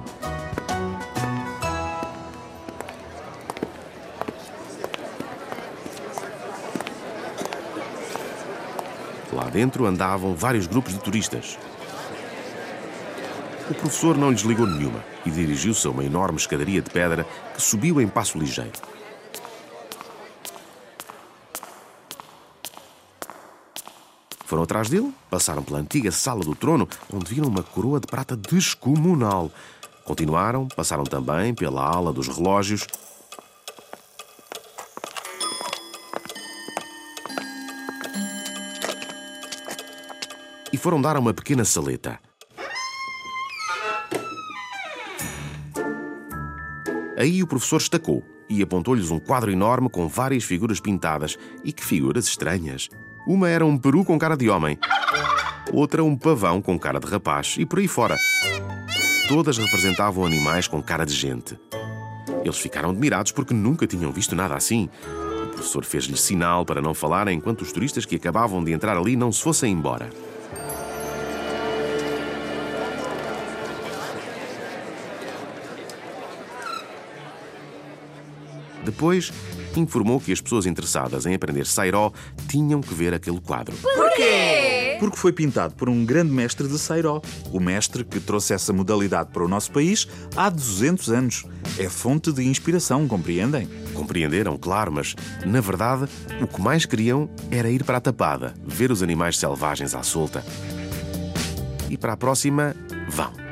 Dentro 9.54 9.86
andavam 9.86 10.34
vários 10.34 10.66
grupos 10.66 10.94
de 10.94 11.00
turistas. 11.00 11.60
O 13.70 13.74
professor 13.76 14.18
não 14.18 14.32
lhes 14.32 14.42
ligou 14.42 14.68
nenhuma 14.68 15.04
e 15.26 15.30
dirigiu-se 15.30 15.86
a 15.88 15.92
uma 15.92 16.04
enorme 16.04 16.38
escadaria 16.38 16.82
de 16.82 16.90
pedra 16.90 17.26
que 17.54 17.62
subiu 17.62 18.02
em 18.02 18.08
passo 18.08 18.38
ligeiro. 18.38 18.74
Foram 24.46 24.64
atrás 24.64 24.90
dele, 24.90 25.14
passaram 25.30 25.64
pela 25.64 25.80
antiga 25.80 26.12
sala 26.12 26.44
do 26.44 26.54
trono, 26.54 26.88
onde 27.12 27.34
viram 27.34 27.48
uma 27.48 27.64
coroa 27.64 28.00
de 28.00 28.08
prata 28.08 28.36
descomunal. 28.36 29.50
Continuaram, 30.04 30.68
passaram 30.68 31.04
também 31.06 31.56
pela 31.56 31.84
ala 31.84 32.12
dos 32.12 32.28
relógios. 32.28 32.86
Foram 40.84 41.02
dar 41.02 41.16
a 41.16 41.20
uma 41.20 41.34
pequena 41.34 41.64
saleta. 41.64 42.20
Aí 47.18 47.42
o 47.42 47.48
professor 47.48 47.78
estacou 47.78 48.22
e 48.50 48.62
apontou-lhes 48.62 49.10
um 49.10 49.18
quadro 49.18 49.50
enorme 49.50 49.90
com 49.90 50.10
várias 50.10 50.44
figuras 50.44 50.82
pintadas. 50.82 51.38
E 51.64 51.72
que 51.72 51.86
figuras 51.86 52.28
estranhas! 52.28 52.90
Uma 53.26 53.48
era 53.48 53.66
um 53.66 53.78
peru 53.78 54.04
com 54.04 54.20
cara 54.20 54.36
de 54.36 54.50
homem, 54.50 54.78
outra 55.72 56.04
um 56.04 56.18
pavão 56.18 56.62
com 56.62 56.78
cara 56.78 57.00
de 57.00 57.08
rapaz 57.08 57.56
e 57.58 57.66
por 57.66 57.80
aí 57.80 57.88
fora. 57.88 58.18
Todas 59.30 59.58
representavam 59.58 60.26
animais 60.26 60.68
com 60.68 60.84
cara 60.84 61.06
de 61.06 61.14
gente. 61.14 61.58
Eles 62.44 62.58
ficaram 62.58 62.90
admirados 62.90 63.32
porque 63.32 63.54
nunca 63.54 63.88
tinham 63.88 64.12
visto 64.12 64.36
nada 64.36 64.56
assim. 64.56 64.90
O 65.46 65.48
professor 65.54 65.86
fez-lhes 65.86 66.20
sinal 66.20 66.66
para 66.66 66.82
não 66.82 66.94
falarem 66.94 67.38
enquanto 67.38 67.62
os 67.62 67.72
turistas 67.72 68.04
que 68.04 68.18
acabavam 68.18 68.62
de 68.62 68.74
entrar 68.74 68.98
ali 68.98 69.16
não 69.16 69.32
se 69.32 69.42
fossem 69.42 69.72
embora. 69.72 70.10
Depois, 78.84 79.32
informou 79.76 80.20
que 80.20 80.32
as 80.32 80.42
pessoas 80.42 80.66
interessadas 80.66 81.26
em 81.26 81.34
aprender 81.34 81.66
Sairó 81.66 82.12
tinham 82.48 82.82
que 82.82 82.94
ver 82.94 83.14
aquele 83.14 83.40
quadro. 83.40 83.76
Porquê? 83.78 84.98
Porque 85.00 85.18
foi 85.18 85.34
pintado 85.34 85.74
por 85.76 85.90
um 85.90 86.06
grande 86.06 86.32
mestre 86.32 86.68
de 86.68 86.78
Sairó. 86.78 87.22
O 87.52 87.60
mestre 87.60 88.04
que 88.04 88.20
trouxe 88.20 88.54
essa 88.54 88.72
modalidade 88.72 89.32
para 89.32 89.44
o 89.44 89.48
nosso 89.48 89.72
país 89.72 90.08
há 90.36 90.50
200 90.50 91.10
anos. 91.10 91.46
É 91.78 91.90
fonte 91.90 92.32
de 92.32 92.44
inspiração, 92.44 93.08
compreendem? 93.08 93.68
Compreenderam, 93.94 94.58
claro, 94.58 94.92
mas, 94.92 95.16
na 95.46 95.60
verdade, 95.60 96.08
o 96.42 96.48
que 96.48 96.62
mais 96.62 96.86
queriam 96.86 97.30
era 97.52 97.70
ir 97.70 97.84
para 97.84 97.98
a 97.98 98.02
tapada, 98.02 98.54
ver 98.66 98.92
os 98.92 99.02
animais 99.02 99.38
selvagens 99.38 99.96
à 99.96 100.04
solta. 100.04 100.44
E 101.90 101.98
para 101.98 102.14
a 102.14 102.18
próxima, 102.18 102.76
vão. 103.10 103.43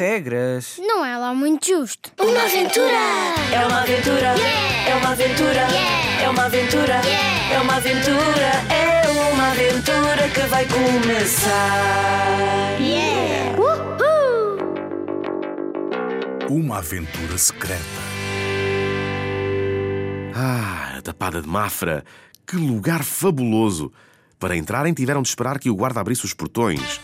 Regras. 0.00 0.76
Não 0.78 1.04
é 1.04 1.14
lá 1.18 1.34
muito 1.34 1.66
justo. 1.66 2.10
Uma 2.18 2.44
aventura! 2.44 2.96
É 3.52 3.66
uma 3.66 3.80
aventura! 3.82 4.34
É 4.88 4.94
uma 4.96 5.10
aventura! 5.10 5.66
É 6.22 6.28
uma 6.30 6.44
aventura! 6.46 7.00
É 7.52 7.58
uma 7.60 7.76
aventura! 7.76 8.50
É 8.72 9.30
uma 9.30 9.50
aventura 9.50 10.28
que 10.32 10.40
vai 10.48 10.66
começar! 10.68 11.50
Uma 16.48 16.78
aventura 16.78 17.36
secreta. 17.36 17.82
Ah, 20.34 20.94
a 20.96 21.02
tapada 21.02 21.42
de 21.42 21.46
Mafra! 21.46 22.06
Que 22.46 22.56
lugar 22.56 23.04
fabuloso! 23.04 23.92
Para 24.38 24.56
entrarem, 24.56 24.94
tiveram 24.94 25.20
de 25.20 25.28
esperar 25.28 25.58
que 25.58 25.68
o 25.68 25.76
guarda 25.76 26.00
abrisse 26.00 26.24
os 26.24 26.32
portões. 26.32 26.98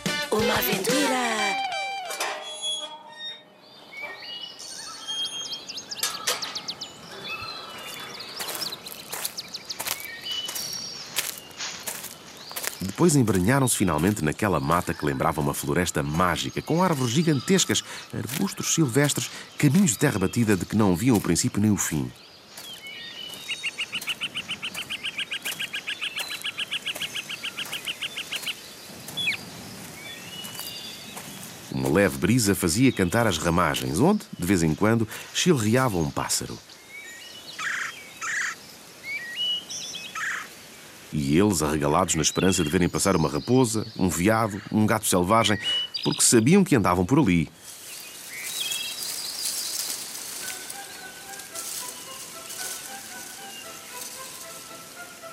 Depois 12.96 13.14
embranharam-se 13.14 13.76
finalmente 13.76 14.24
naquela 14.24 14.58
mata 14.58 14.94
que 14.94 15.04
lembrava 15.04 15.38
uma 15.38 15.52
floresta 15.52 16.02
mágica, 16.02 16.62
com 16.62 16.82
árvores 16.82 17.12
gigantescas, 17.12 17.84
arbustos 18.10 18.72
silvestres, 18.72 19.30
caminhos 19.58 19.90
de 19.90 19.98
terra 19.98 20.18
batida 20.18 20.56
de 20.56 20.64
que 20.64 20.74
não 20.74 20.96
viam 20.96 21.14
o 21.14 21.20
princípio 21.20 21.60
nem 21.60 21.70
o 21.70 21.76
fim. 21.76 22.10
Uma 31.70 31.90
leve 31.90 32.16
brisa 32.16 32.54
fazia 32.54 32.90
cantar 32.90 33.26
as 33.26 33.36
ramagens, 33.36 34.00
onde, 34.00 34.22
de 34.38 34.46
vez 34.46 34.62
em 34.62 34.74
quando, 34.74 35.06
chilreava 35.34 35.98
um 35.98 36.10
pássaro. 36.10 36.58
E 41.26 41.36
eles, 41.36 41.60
arregalados 41.60 42.14
na 42.14 42.22
esperança 42.22 42.62
de 42.62 42.70
verem 42.70 42.88
passar 42.88 43.16
uma 43.16 43.28
raposa, 43.28 43.84
um 43.98 44.08
veado, 44.08 44.62
um 44.70 44.86
gato 44.86 45.08
selvagem, 45.08 45.58
porque 46.04 46.22
sabiam 46.22 46.62
que 46.62 46.76
andavam 46.76 47.04
por 47.04 47.18
ali. 47.18 47.50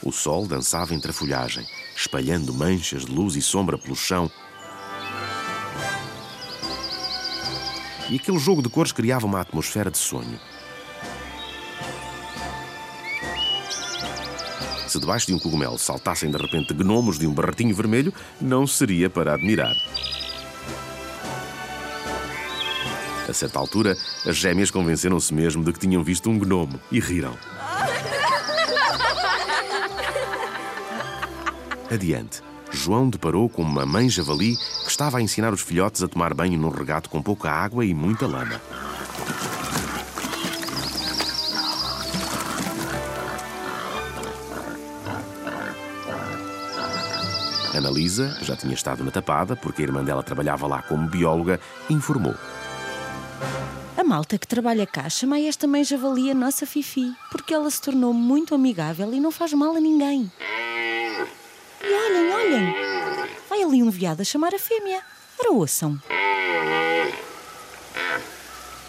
O 0.02 0.12
sol 0.12 0.48
dançava 0.48 0.96
entre 0.96 1.12
a 1.12 1.14
folhagem, 1.14 1.64
espalhando 1.96 2.56
manchas 2.56 3.06
de 3.06 3.12
luz 3.12 3.36
e 3.36 3.42
sombra 3.44 3.78
pelo 3.78 3.96
chão. 3.96 4.32
E 8.10 8.16
aquele 8.16 8.40
jogo 8.40 8.64
de 8.64 8.70
cores 8.70 8.92
criava 8.92 9.28
uma 9.28 9.42
atmosfera 9.42 9.92
de 9.92 10.00
sonho. 10.00 10.40
se 14.94 15.00
debaixo 15.00 15.26
de 15.26 15.34
um 15.34 15.40
cogumelo 15.40 15.78
saltassem 15.80 16.30
de 16.30 16.38
repente 16.38 16.74
gnomos 16.74 17.18
de 17.18 17.26
um 17.26 17.34
barretinho 17.34 17.74
vermelho, 17.74 18.14
não 18.40 18.68
seria 18.68 19.10
para 19.10 19.34
admirar. 19.34 19.76
A 23.28 23.34
certa 23.34 23.58
altura, 23.58 23.98
as 24.28 24.36
gêmeas 24.36 24.70
convenceram-se 24.70 25.34
mesmo 25.34 25.64
de 25.64 25.74
que 25.74 25.80
tinham 25.80 26.04
visto 26.04 26.30
um 26.30 26.38
gnomo 26.38 26.80
e 26.92 27.00
riram. 27.00 27.36
Adiante, 31.90 32.42
João 32.72 33.10
deparou 33.10 33.50
com 33.50 33.64
uma 33.64 33.86
mãe 33.86 34.10
javali 34.10 34.56
que 34.56 34.90
estava 34.90 35.18
a 35.18 35.22
ensinar 35.22 35.54
os 35.54 35.62
filhotes 35.62 36.04
a 36.04 36.08
tomar 36.08 36.36
banho 36.36 36.60
num 36.60 36.70
regato 36.70 37.10
com 37.10 37.22
pouca 37.22 37.50
água 37.50 37.84
e 37.84 37.94
muita 37.96 38.28
lama. 38.28 38.62
Analisa 47.94 48.36
já 48.42 48.56
tinha 48.56 48.74
estado 48.74 49.04
na 49.04 49.12
tapada, 49.12 49.56
porque 49.56 49.84
a 49.84 49.86
irmã 49.86 50.04
dela 50.04 50.24
trabalhava 50.24 50.66
lá 50.66 50.82
como 50.82 51.08
bióloga, 51.08 51.60
informou. 51.88 52.34
A 53.96 54.04
malta 54.04 54.36
que 54.40 54.48
trabalha 54.48 54.88
cá 54.88 55.08
chama 55.10 55.40
esta 55.40 55.68
mãe 55.68 55.84
javali 55.84 56.32
a 56.32 56.34
nossa 56.34 56.66
Fifi, 56.66 57.14
porque 57.30 57.54
ela 57.54 57.70
se 57.70 57.80
tornou 57.80 58.12
muito 58.12 58.56
amigável 58.56 59.14
e 59.14 59.20
não 59.20 59.32
faz 59.32 59.54
mal 59.54 59.76
a 59.76 59.80
ninguém. 59.80 60.32
E 61.84 61.94
olhem, 61.94 62.32
olhem! 62.34 62.74
Vai 63.48 63.62
ali 63.62 63.84
um 63.84 63.92
veado 63.92 64.24
a 64.24 64.26
chamar 64.26 64.56
a 64.56 64.60
fêmea. 64.60 65.02
Ora, 65.40 65.52
ouçam. 65.52 66.02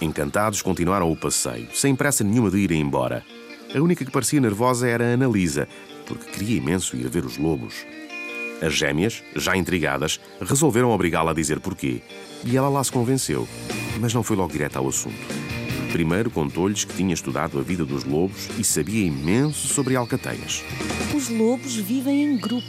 Encantados, 0.01 0.63
continuaram 0.63 1.13
o 1.13 1.17
passeio, 1.17 1.69
sem 1.75 1.95
pressa 1.95 2.25
nenhuma 2.25 2.51
de 2.51 2.57
irem 2.57 2.81
embora. 2.81 3.23
A 3.75 3.79
única 3.81 4.03
que 4.03 4.11
parecia 4.11 4.41
nervosa 4.41 4.89
era 4.89 5.05
a 5.11 5.13
Analisa, 5.13 5.69
porque 6.07 6.31
queria 6.31 6.57
imenso 6.57 6.97
ir 6.97 7.07
ver 7.09 7.27
os 7.27 7.37
lobos. 7.37 7.85
As 8.63 8.75
gêmeas, 8.75 9.23
já 9.37 9.57
intrigadas, 9.57 10.21
resolveram 10.41 10.91
obrigá-la 10.91 11.33
a 11.33 11.35
dizer 11.35 11.61
porquê. 11.61 12.03
E 12.45 12.57
ela 12.57 12.69
lá 12.69 12.83
se 12.83 12.93
convenceu, 12.93 13.49
mas 14.01 14.15
não 14.15 14.23
foi 14.23 14.37
logo 14.37 14.53
direto 14.53 14.77
ao 14.77 14.89
assunto. 14.89 15.17
Primeiro 15.93 16.31
contou-lhes 16.31 16.85
que 16.85 16.95
tinha 16.95 17.15
estudado 17.15 17.59
a 17.59 17.63
vida 17.63 17.85
dos 17.85 18.05
lobos 18.05 18.49
e 18.59 18.65
sabia 18.65 19.07
imenso 19.07 19.69
sobre 19.69 19.95
alcateias. 19.95 20.63
Os 21.15 21.29
lobos 21.29 21.77
vivem 21.77 22.25
em 22.25 22.37
grupo. 22.37 22.65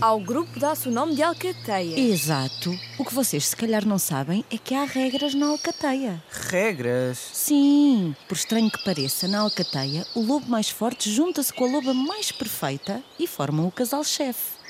Ao 0.00 0.18
grupo 0.18 0.58
dá-se 0.58 0.88
o 0.88 0.90
nome 0.90 1.14
de 1.14 1.22
alcateia. 1.22 1.98
Exato. 1.98 2.74
O 2.98 3.04
que 3.04 3.14
vocês 3.14 3.48
se 3.48 3.56
calhar 3.56 3.86
não 3.86 3.98
sabem 3.98 4.44
é 4.50 4.58
que 4.58 4.74
há 4.74 4.84
regras 4.84 5.34
na 5.34 5.46
alcateia. 5.46 6.22
Regras? 6.30 7.18
Sim, 7.32 8.14
por 8.28 8.34
estranho 8.34 8.70
que 8.70 8.84
pareça, 8.84 9.28
na 9.28 9.40
alcateia, 9.40 10.06
o 10.14 10.20
lobo 10.20 10.48
mais 10.48 10.68
forte 10.68 11.10
junta-se 11.10 11.52
com 11.52 11.64
a 11.66 11.70
loba 11.70 11.94
mais 11.94 12.32
perfeita 12.32 13.02
e 13.18 13.26
formam 13.26 13.66
o 13.66 13.72
casal-chefe. 13.72 14.63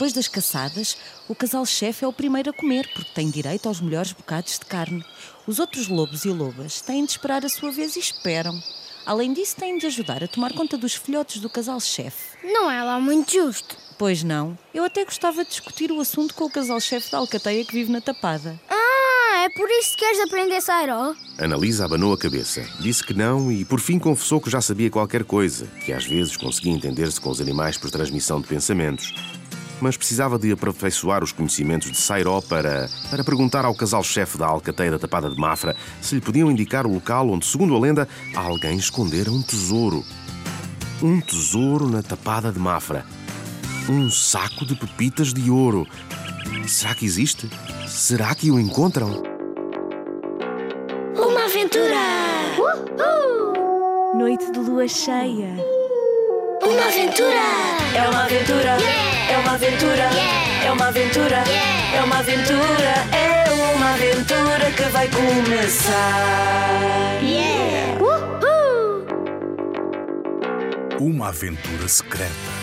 Depois 0.00 0.14
das 0.14 0.28
caçadas, 0.28 0.96
o 1.28 1.34
casal-chefe 1.34 2.06
é 2.06 2.08
o 2.08 2.12
primeiro 2.12 2.48
a 2.48 2.52
comer, 2.54 2.88
porque 2.94 3.12
tem 3.12 3.28
direito 3.28 3.66
aos 3.68 3.82
melhores 3.82 4.12
bocados 4.12 4.58
de 4.58 4.64
carne. 4.64 5.04
Os 5.46 5.58
outros 5.58 5.88
lobos 5.88 6.24
e 6.24 6.30
lobas 6.30 6.80
têm 6.80 7.04
de 7.04 7.10
esperar 7.10 7.44
a 7.44 7.50
sua 7.50 7.70
vez 7.70 7.96
e 7.96 7.98
esperam. 7.98 8.58
Além 9.04 9.34
disso, 9.34 9.56
têm 9.56 9.76
de 9.76 9.84
ajudar 9.84 10.24
a 10.24 10.26
tomar 10.26 10.54
conta 10.54 10.78
dos 10.78 10.94
filhotes 10.94 11.42
do 11.42 11.50
casal-chefe. 11.50 12.38
Não 12.42 12.70
é 12.70 12.82
lá 12.82 12.98
muito 12.98 13.30
justo. 13.30 13.76
Pois 13.98 14.22
não, 14.22 14.56
eu 14.72 14.84
até 14.84 15.04
gostava 15.04 15.44
de 15.44 15.50
discutir 15.50 15.92
o 15.92 16.00
assunto 16.00 16.34
com 16.34 16.44
o 16.46 16.50
casal-chefe 16.50 17.10
da 17.10 17.18
alcateia 17.18 17.62
que 17.62 17.74
vive 17.74 17.92
na 17.92 18.00
tapada. 18.00 18.58
Ah, 18.70 19.44
é 19.44 19.50
por 19.50 19.68
isso 19.68 19.90
que 19.90 19.98
queres 19.98 20.20
aprender 20.20 20.62
Sairó? 20.62 21.14
Analisa 21.38 21.84
abanou 21.84 22.14
a 22.14 22.18
cabeça, 22.18 22.66
disse 22.80 23.04
que 23.04 23.12
não 23.12 23.52
e 23.52 23.66
por 23.66 23.78
fim 23.80 23.98
confessou 23.98 24.40
que 24.40 24.48
já 24.48 24.62
sabia 24.62 24.88
qualquer 24.88 25.24
coisa, 25.24 25.66
que 25.84 25.92
às 25.92 26.06
vezes 26.06 26.38
conseguia 26.38 26.72
entender-se 26.72 27.20
com 27.20 27.28
os 27.28 27.38
animais 27.38 27.76
por 27.76 27.90
transmissão 27.90 28.40
de 28.40 28.48
pensamentos. 28.48 29.12
Mas 29.80 29.96
precisava 29.96 30.38
de 30.38 30.52
aperfeiçoar 30.52 31.24
os 31.24 31.32
conhecimentos 31.32 31.90
de 31.90 31.96
Sairó 31.96 32.40
para, 32.42 32.88
para 33.08 33.24
perguntar 33.24 33.64
ao 33.64 33.74
casal-chefe 33.74 34.36
da 34.36 34.46
alcateia 34.46 34.90
da 34.90 34.98
Tapada 34.98 35.30
de 35.30 35.36
Mafra 35.36 35.74
se 36.02 36.14
lhe 36.14 36.20
podiam 36.20 36.50
indicar 36.50 36.86
o 36.86 36.92
local 36.92 37.30
onde, 37.30 37.46
segundo 37.46 37.74
a 37.74 37.80
lenda, 37.80 38.06
alguém 38.34 38.76
escondera 38.76 39.30
um 39.30 39.42
tesouro. 39.42 40.04
Um 41.02 41.20
tesouro 41.20 41.88
na 41.88 42.02
Tapada 42.02 42.52
de 42.52 42.58
Mafra. 42.58 43.06
Um 43.88 44.10
saco 44.10 44.66
de 44.66 44.74
pepitas 44.74 45.32
de 45.32 45.50
ouro. 45.50 45.86
Será 46.66 46.94
que 46.94 47.06
existe? 47.06 47.48
Será 47.88 48.34
que 48.34 48.50
o 48.50 48.60
encontram? 48.60 49.22
Uma 51.16 51.44
aventura! 51.46 51.96
Noite 54.14 54.52
de 54.52 54.58
lua 54.58 54.86
cheia. 54.86 55.56
Uma 56.62 56.84
aventura! 56.86 57.70
É 57.96 58.08
uma 58.08 58.24
aventura, 58.24 59.09
é 59.30 59.38
uma 59.38 59.52
aventura, 59.54 60.10
é 60.64 60.72
uma 60.72 60.88
aventura, 60.88 61.44
é 61.94 62.02
uma 62.02 62.18
aventura, 62.18 62.94
é 63.12 63.50
uma 63.74 63.94
aventura 63.94 64.70
que 64.76 64.82
vai 64.90 65.08
começar. 65.08 66.50
Uma 70.98 71.28
aventura 71.28 71.88
secreta. 71.88 72.59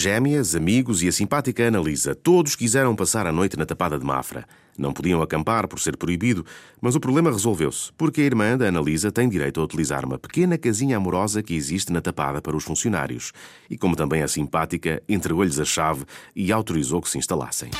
Gêmeas, 0.00 0.56
amigos 0.56 1.02
e 1.02 1.08
a 1.08 1.12
simpática 1.12 1.68
Analisa, 1.68 2.14
todos 2.14 2.56
quiseram 2.56 2.96
passar 2.96 3.26
a 3.26 3.32
noite 3.32 3.58
na 3.58 3.66
Tapada 3.66 3.98
de 3.98 4.04
Mafra. 4.06 4.46
Não 4.78 4.94
podiam 4.94 5.20
acampar 5.20 5.68
por 5.68 5.78
ser 5.78 5.94
proibido, 5.94 6.42
mas 6.80 6.94
o 6.94 7.00
problema 7.00 7.30
resolveu-se, 7.30 7.92
porque 7.98 8.22
a 8.22 8.24
irmã 8.24 8.56
da 8.56 8.66
Analisa 8.66 9.12
tem 9.12 9.28
direito 9.28 9.60
a 9.60 9.62
utilizar 9.62 10.06
uma 10.06 10.18
pequena 10.18 10.56
casinha 10.56 10.96
amorosa 10.96 11.42
que 11.42 11.54
existe 11.54 11.92
na 11.92 12.00
Tapada 12.00 12.40
para 12.40 12.56
os 12.56 12.64
funcionários. 12.64 13.30
E 13.68 13.76
como 13.76 13.94
também 13.94 14.22
é 14.22 14.26
simpática, 14.26 15.02
entregou-lhes 15.06 15.60
a 15.60 15.66
chave 15.66 16.06
e 16.34 16.50
autorizou 16.50 17.02
que 17.02 17.10
se 17.10 17.18
instalassem. 17.18 17.70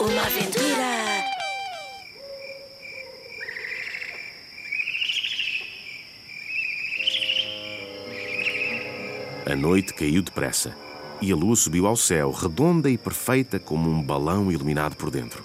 Uma 0.00 0.22
aventura. 0.22 0.88
A 9.44 9.54
noite 9.54 9.92
caiu 9.92 10.22
depressa 10.22 10.87
e 11.20 11.32
a 11.32 11.36
lua 11.36 11.56
subiu 11.56 11.86
ao 11.86 11.96
céu, 11.96 12.30
redonda 12.30 12.88
e 12.88 12.96
perfeita 12.96 13.58
como 13.58 13.90
um 13.90 14.02
balão 14.02 14.50
iluminado 14.50 14.96
por 14.96 15.10
dentro. 15.10 15.42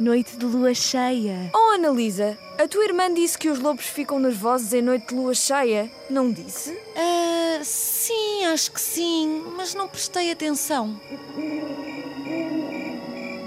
Noite 0.00 0.36
de 0.36 0.44
lua 0.44 0.74
cheia. 0.74 1.50
Oh, 1.54 1.74
Analisa, 1.74 2.36
a 2.58 2.66
tua 2.66 2.84
irmã 2.84 3.12
disse 3.14 3.38
que 3.38 3.48
os 3.48 3.60
lobos 3.60 3.86
ficam 3.86 4.18
nervosos 4.18 4.72
em 4.72 4.82
noite 4.82 5.08
de 5.08 5.14
lua 5.14 5.32
cheia. 5.32 5.88
Não 6.10 6.32
disse? 6.32 6.76
Ah, 6.96 7.60
sim, 7.62 8.44
acho 8.46 8.72
que 8.72 8.80
sim, 8.80 9.44
mas 9.56 9.74
não 9.74 9.86
prestei 9.86 10.32
atenção. 10.32 11.00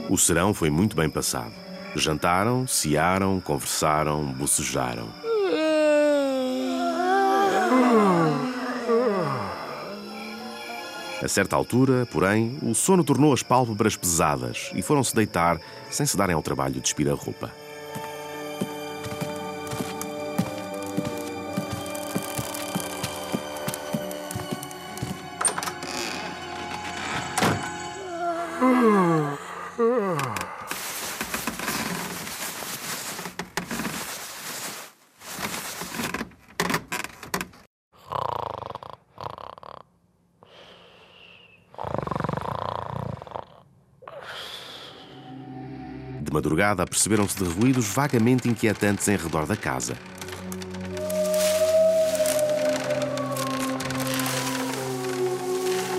O 0.10 0.18
serão 0.18 0.54
foi 0.54 0.70
muito 0.70 0.96
bem 0.96 1.10
passado. 1.10 1.52
Jantaram, 1.94 2.66
cearam, 2.68 3.42
conversaram, 3.42 4.24
bocejaram. 4.26 5.25
A 11.26 11.28
certa 11.28 11.56
altura, 11.56 12.06
porém, 12.12 12.56
o 12.62 12.76
sono 12.76 13.04
tornou 13.04 13.34
as 13.34 13.42
pálpebras 13.42 13.98
pesadas 13.98 14.70
e 14.76 14.84
foram-se 14.84 15.16
deitar 15.16 15.60
sem 15.90 16.06
se 16.06 16.16
darem 16.16 16.36
ao 16.36 16.44
trabalho 16.44 16.76
de 16.76 16.82
despir 16.82 17.10
a 17.10 17.16
roupa. 17.16 17.52
Madrugada, 46.66 46.84
aperceberam-se 46.84 47.38
de 47.38 47.44
ruídos 47.44 47.86
vagamente 47.88 48.50
inquietantes 48.50 49.08
em 49.08 49.16
redor 49.16 49.46
da 49.46 49.56
casa. 49.56 49.96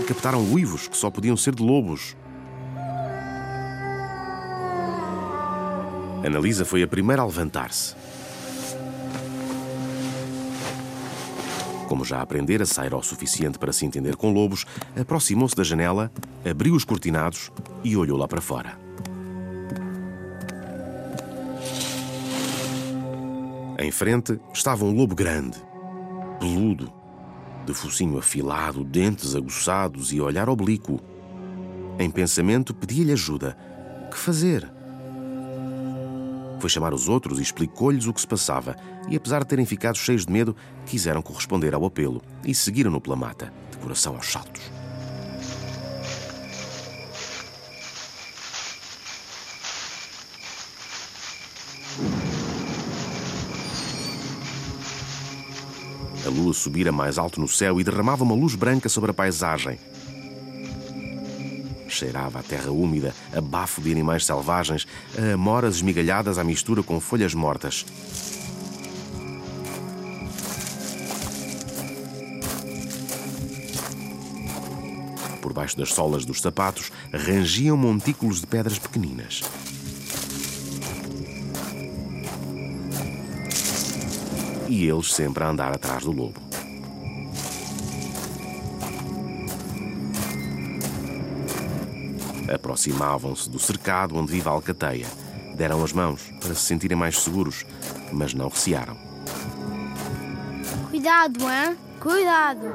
E 0.00 0.04
captaram 0.04 0.40
uivos 0.52 0.88
que 0.88 0.96
só 0.96 1.10
podiam 1.10 1.36
ser 1.36 1.54
de 1.54 1.62
lobos. 1.62 2.16
Analisa 6.24 6.64
foi 6.64 6.82
a 6.82 6.88
primeira 6.88 7.22
a 7.22 7.26
levantar-se. 7.26 7.94
Como 11.86 12.04
já 12.04 12.20
aprendera 12.20 12.64
a 12.64 12.66
sair 12.66 12.92
ao 12.92 13.02
suficiente 13.02 13.60
para 13.60 13.72
se 13.72 13.86
entender 13.86 14.16
com 14.16 14.32
lobos, 14.32 14.66
aproximou-se 15.00 15.54
da 15.54 15.62
janela, 15.62 16.10
abriu 16.44 16.74
os 16.74 16.82
cortinados 16.82 17.52
e 17.84 17.96
olhou 17.96 18.18
lá 18.18 18.26
para 18.26 18.40
fora. 18.40 18.85
Em 23.78 23.90
frente 23.90 24.40
estava 24.54 24.84
um 24.84 24.94
lobo 24.94 25.14
grande, 25.14 25.58
peludo, 26.40 26.92
de 27.66 27.74
focinho 27.74 28.18
afilado, 28.18 28.82
dentes 28.82 29.34
aguçados 29.34 30.12
e 30.12 30.20
olhar 30.20 30.48
oblíquo. 30.48 31.00
Em 31.98 32.10
pensamento, 32.10 32.74
pedia-lhe 32.74 33.12
ajuda. 33.12 33.56
Que 34.10 34.16
fazer? 34.16 34.76
foi 36.58 36.70
chamar 36.70 36.94
os 36.94 37.08
outros 37.08 37.38
e 37.38 37.42
explicou-lhes 37.42 38.06
o 38.06 38.12
que 38.12 38.20
se 38.20 38.26
passava. 38.26 38.76
E 39.08 39.16
apesar 39.16 39.40
de 39.40 39.48
terem 39.48 39.64
ficado 39.64 39.96
cheios 39.96 40.26
de 40.26 40.32
medo, 40.32 40.56
quiseram 40.84 41.22
corresponder 41.22 41.74
ao 41.74 41.84
apelo 41.84 42.22
e 42.44 42.54
seguiram-no 42.54 43.00
pela 43.00 43.14
mata, 43.14 43.52
de 43.70 43.76
coração 43.78 44.16
aos 44.16 44.26
saltos. 44.26 44.62
Lua 56.36 56.52
subira 56.52 56.92
mais 56.92 57.18
alto 57.18 57.40
no 57.40 57.48
céu 57.48 57.80
e 57.80 57.84
derramava 57.84 58.22
uma 58.22 58.34
luz 58.34 58.54
branca 58.54 58.88
sobre 58.88 59.10
a 59.10 59.14
paisagem. 59.14 59.78
Cheirava 61.88 62.40
a 62.40 62.42
terra 62.42 62.70
úmida, 62.70 63.14
a 63.32 63.40
bafo 63.40 63.80
de 63.80 63.90
animais 63.90 64.26
selvagens, 64.26 64.86
a 65.18 65.34
amoras 65.34 65.76
esmigalhadas 65.76 66.38
à 66.38 66.44
mistura 66.44 66.82
com 66.82 67.00
folhas 67.00 67.32
mortas. 67.32 67.86
Por 75.40 75.52
baixo 75.52 75.76
das 75.76 75.92
solas 75.92 76.24
dos 76.24 76.40
sapatos 76.40 76.92
rangiam 77.12 77.76
montículos 77.76 78.40
de 78.40 78.46
pedras 78.46 78.78
pequeninas. 78.78 79.42
E 84.76 84.90
eles 84.90 85.10
sempre 85.14 85.42
a 85.42 85.48
andar 85.48 85.72
atrás 85.72 86.04
do 86.04 86.12
lobo. 86.12 86.38
Aproximavam-se 92.52 93.48
do 93.48 93.58
cercado 93.58 94.14
onde 94.18 94.32
vive 94.32 94.46
a 94.46 94.52
alcateia. 94.52 95.06
Deram 95.54 95.82
as 95.82 95.94
mãos 95.94 96.30
para 96.42 96.54
se 96.54 96.60
sentirem 96.60 96.94
mais 96.94 97.18
seguros, 97.18 97.64
mas 98.12 98.34
não 98.34 98.48
recearam. 98.50 98.98
Cuidado, 100.90 101.40
hein? 101.50 101.78
Cuidado. 101.98 102.74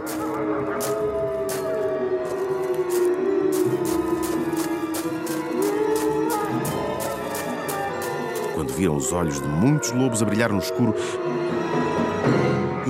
Quando 8.56 8.74
viram 8.74 8.96
os 8.96 9.12
olhos 9.12 9.42
de 9.42 9.48
muitos 9.48 9.92
lobos 9.92 10.22
a 10.22 10.26
brilhar 10.26 10.52
no 10.52 10.60
escuro, 10.60 10.94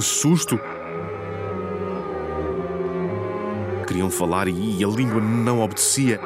que 0.02 0.08
susto! 0.08 0.60
Queriam 3.88 4.10
falar 4.10 4.48
e 4.48 4.84
a 4.84 4.88
língua 4.88 5.22
não 5.22 5.62
obedecia. 5.62 6.20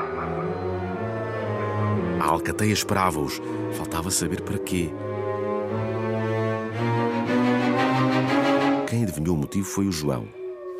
A 2.22 2.26
alcateia 2.26 2.72
esperava-os. 2.72 3.42
Faltava 3.74 4.10
saber 4.10 4.42
para 4.42 4.58
quê. 4.60 4.90
Quem 8.88 9.04
adivinhou 9.04 9.36
o 9.36 9.40
motivo 9.40 9.68
foi 9.68 9.88
o 9.88 9.92
João. 9.92 10.26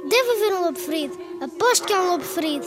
Deve 0.10 0.32
haver 0.32 0.56
um 0.56 0.64
lobo 0.64 0.80
ferido. 0.80 1.18
Aposto 1.42 1.86
que 1.86 1.92
é 1.92 2.00
um 2.00 2.12
lobo 2.12 2.24
ferido. 2.24 2.66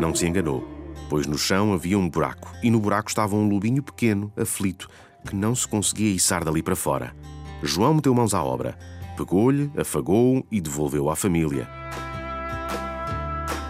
Não 0.00 0.14
se 0.14 0.26
enganou, 0.26 0.66
pois 1.10 1.26
no 1.26 1.36
chão 1.36 1.74
havia 1.74 1.98
um 1.98 2.08
buraco 2.08 2.50
e 2.62 2.70
no 2.70 2.80
buraco 2.80 3.10
estava 3.10 3.36
um 3.36 3.48
lobinho 3.48 3.82
pequeno, 3.82 4.32
aflito, 4.34 4.88
que 5.26 5.34
não 5.34 5.54
se 5.54 5.66
conseguia 5.66 6.14
içar 6.14 6.44
dali 6.44 6.62
para 6.62 6.76
fora. 6.76 7.14
João 7.62 7.94
meteu 7.94 8.14
mãos 8.14 8.34
à 8.34 8.42
obra, 8.42 8.76
pegou-lhe, 9.16 9.70
afagou-o 9.76 10.44
e 10.50 10.60
devolveu-o 10.60 11.10
à 11.10 11.16
família. 11.16 11.68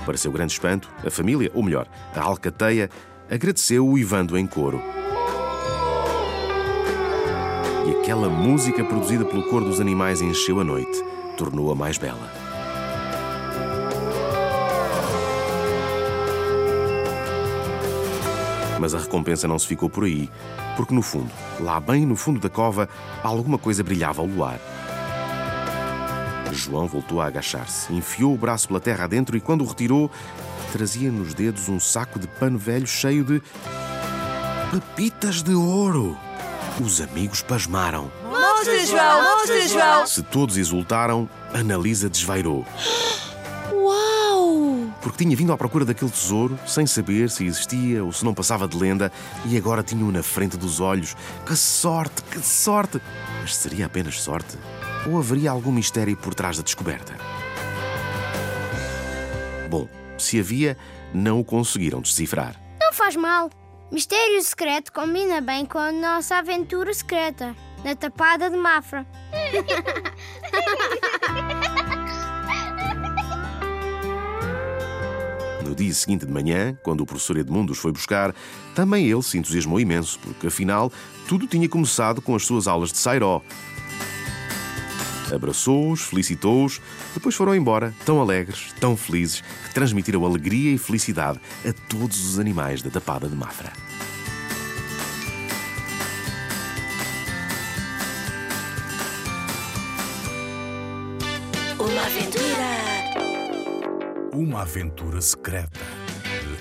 Para 0.05 0.17
seu 0.17 0.33
grande 0.33 0.53
espanto, 0.53 0.91
a 1.07 1.11
família, 1.11 1.51
ou 1.55 1.63
melhor, 1.63 1.87
a 2.15 2.21
alcateia, 2.21 2.91
agradeceu-o 3.31 3.99
Ivando 3.99 4.37
em 4.37 4.47
coro. 4.47 4.83
E 7.87 8.01
aquela 8.01 8.29
música 8.29 8.85
produzida 8.85 9.25
pelo 9.25 9.49
cor 9.49 9.63
dos 9.63 9.81
animais 9.81 10.21
encheu 10.21 10.61
a 10.61 10.65
noite, 10.65 11.03
tornou-a 11.37 11.75
mais 11.75 11.99
bela. 11.99 12.42
Mas 18.83 18.97
a 18.97 18.99
recompensa 18.99 19.47
não 19.47 19.61
se 19.61 19.69
ficou 19.69 19.89
por 19.89 20.03
aí, 20.03 20.29
porque 20.77 20.93
no 20.93 21.03
fundo, 21.03 21.31
lá 21.61 21.79
bem 21.79 22.05
no 22.05 22.17
fundo 22.17 22.41
da 22.41 22.49
cova, 22.49 22.89
alguma 23.23 23.57
coisa 23.57 23.85
brilhava 23.85 24.21
ao 24.21 24.27
luar. 24.27 24.59
João 26.51 26.89
voltou 26.89 27.21
a 27.21 27.27
agachar-se, 27.27 27.93
enfiou 27.93 28.35
o 28.35 28.37
braço 28.37 28.67
pela 28.67 28.81
terra 28.81 29.05
adentro 29.05 29.37
e, 29.37 29.41
quando 29.41 29.63
o 29.63 29.69
retirou, 29.69 30.11
trazia 30.73 31.13
nos 31.13 31.33
dedos 31.33 31.69
um 31.69 31.79
saco 31.79 32.19
de 32.19 32.27
pano 32.27 32.59
velho 32.59 32.85
cheio 32.85 33.23
de. 33.23 33.41
pepitas 34.73 35.45
de 35.45 35.55
ouro! 35.55 36.19
Os 36.81 37.01
amigos 37.01 37.41
pasmaram. 37.41 38.11
Mostra, 38.25 38.85
João! 38.85 39.23
Mostra, 39.23 39.69
João! 39.69 40.07
Se 40.09 40.25
todos 40.25 40.57
exultaram, 40.57 41.31
Analisa 41.55 42.11
desvairou. 42.11 42.67
Porque 45.03 45.25
tinha 45.25 45.37
vindo 45.37 45.53
à 45.53 45.57
procura 45.57 45.85
daquele 45.85 46.11
tesouro, 46.11 46.57
sem 46.67 46.87
saber 46.87 47.29
se 47.29 47.45
existia 47.45 48.05
ou 48.05 48.13
se 48.13 48.25
não 48.25 48.33
passava 48.33 48.69
de 48.69 48.77
lenda, 48.77 49.11
e 49.45 49.57
agora 49.57 49.83
tinha-o 49.83 50.13
na 50.13 50.23
frente 50.23 50.57
dos 50.57 50.79
olhos. 50.79 51.17
Que 51.45 51.57
sorte, 51.57 52.23
que 52.23 52.39
sorte! 52.39 53.01
Mas 53.41 53.57
seria 53.57 53.87
apenas 53.87 54.21
sorte? 54.23 54.57
Ou 55.07 55.19
haveria 55.19 55.51
algum 55.51 55.73
mistério 55.73 56.17
por 56.17 56.35
trás 56.35 56.57
da 56.57 56.63
descoberta? 56.63 57.17
Bom, 59.69 59.89
se 60.17 60.39
havia, 60.39 60.79
não 61.13 61.41
o 61.41 61.45
conseguiram 61.45 62.01
decifrar. 62.01 62.55
Não 62.81 62.93
faz 62.93 63.17
mal. 63.17 63.51
Mistério 63.91 64.41
secreto 64.43 64.93
combina 64.93 65.41
bem 65.41 65.67
com 65.67 65.79
a 65.79 65.91
nossa 65.91 66.37
aventura 66.37 66.95
secreta. 66.95 67.57
Na 67.85 67.97
tapada 67.97 68.49
de 68.49 68.57
Mafra. 68.57 69.05
dia 75.83 75.95
seguinte 75.95 76.27
de 76.27 76.33
manhã, 76.33 76.77
quando 76.83 77.01
o 77.01 77.07
professor 77.07 77.37
Edmundo 77.37 77.73
os 77.73 77.79
foi 77.79 77.93
buscar, 77.93 78.35
também 78.75 79.07
ele 79.07 79.23
se 79.23 79.39
entusiasmou 79.39 79.81
imenso, 79.81 80.19
porque 80.21 80.47
afinal 80.47 80.93
tudo 81.29 81.47
tinha 81.47 81.69
começado 81.69 82.21
com 82.23 82.35
as 82.35 82.45
suas 82.45 82.67
aulas 82.67 82.93
de 82.93 82.99
Sairó. 82.99 83.43
Abraçou-os, 85.35 86.03
felicitou-os, 86.03 86.81
depois 87.15 87.35
foram 87.35 87.55
embora, 87.55 87.95
tão 88.05 88.21
alegres, 88.21 88.75
tão 88.79 88.97
felizes, 88.97 89.43
que 89.67 89.75
transmitiram 89.75 90.25
alegria 90.25 90.73
e 90.73 90.79
felicidade 90.79 91.41
a 91.67 91.73
todos 91.89 92.25
os 92.27 92.39
animais 92.39 92.83
da 92.83 92.91
Tapada 92.91 93.29
de 93.29 93.35
Mafra. 93.35 93.73
Uma 104.43 104.63
aventura 104.63 105.21
secreta 105.21 105.79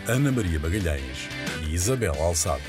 de 0.05 0.11
Ana 0.11 0.31
Maria 0.31 0.59
Magalhães 0.59 1.27
e 1.67 1.73
Isabel 1.73 2.13
Alçada. 2.21 2.61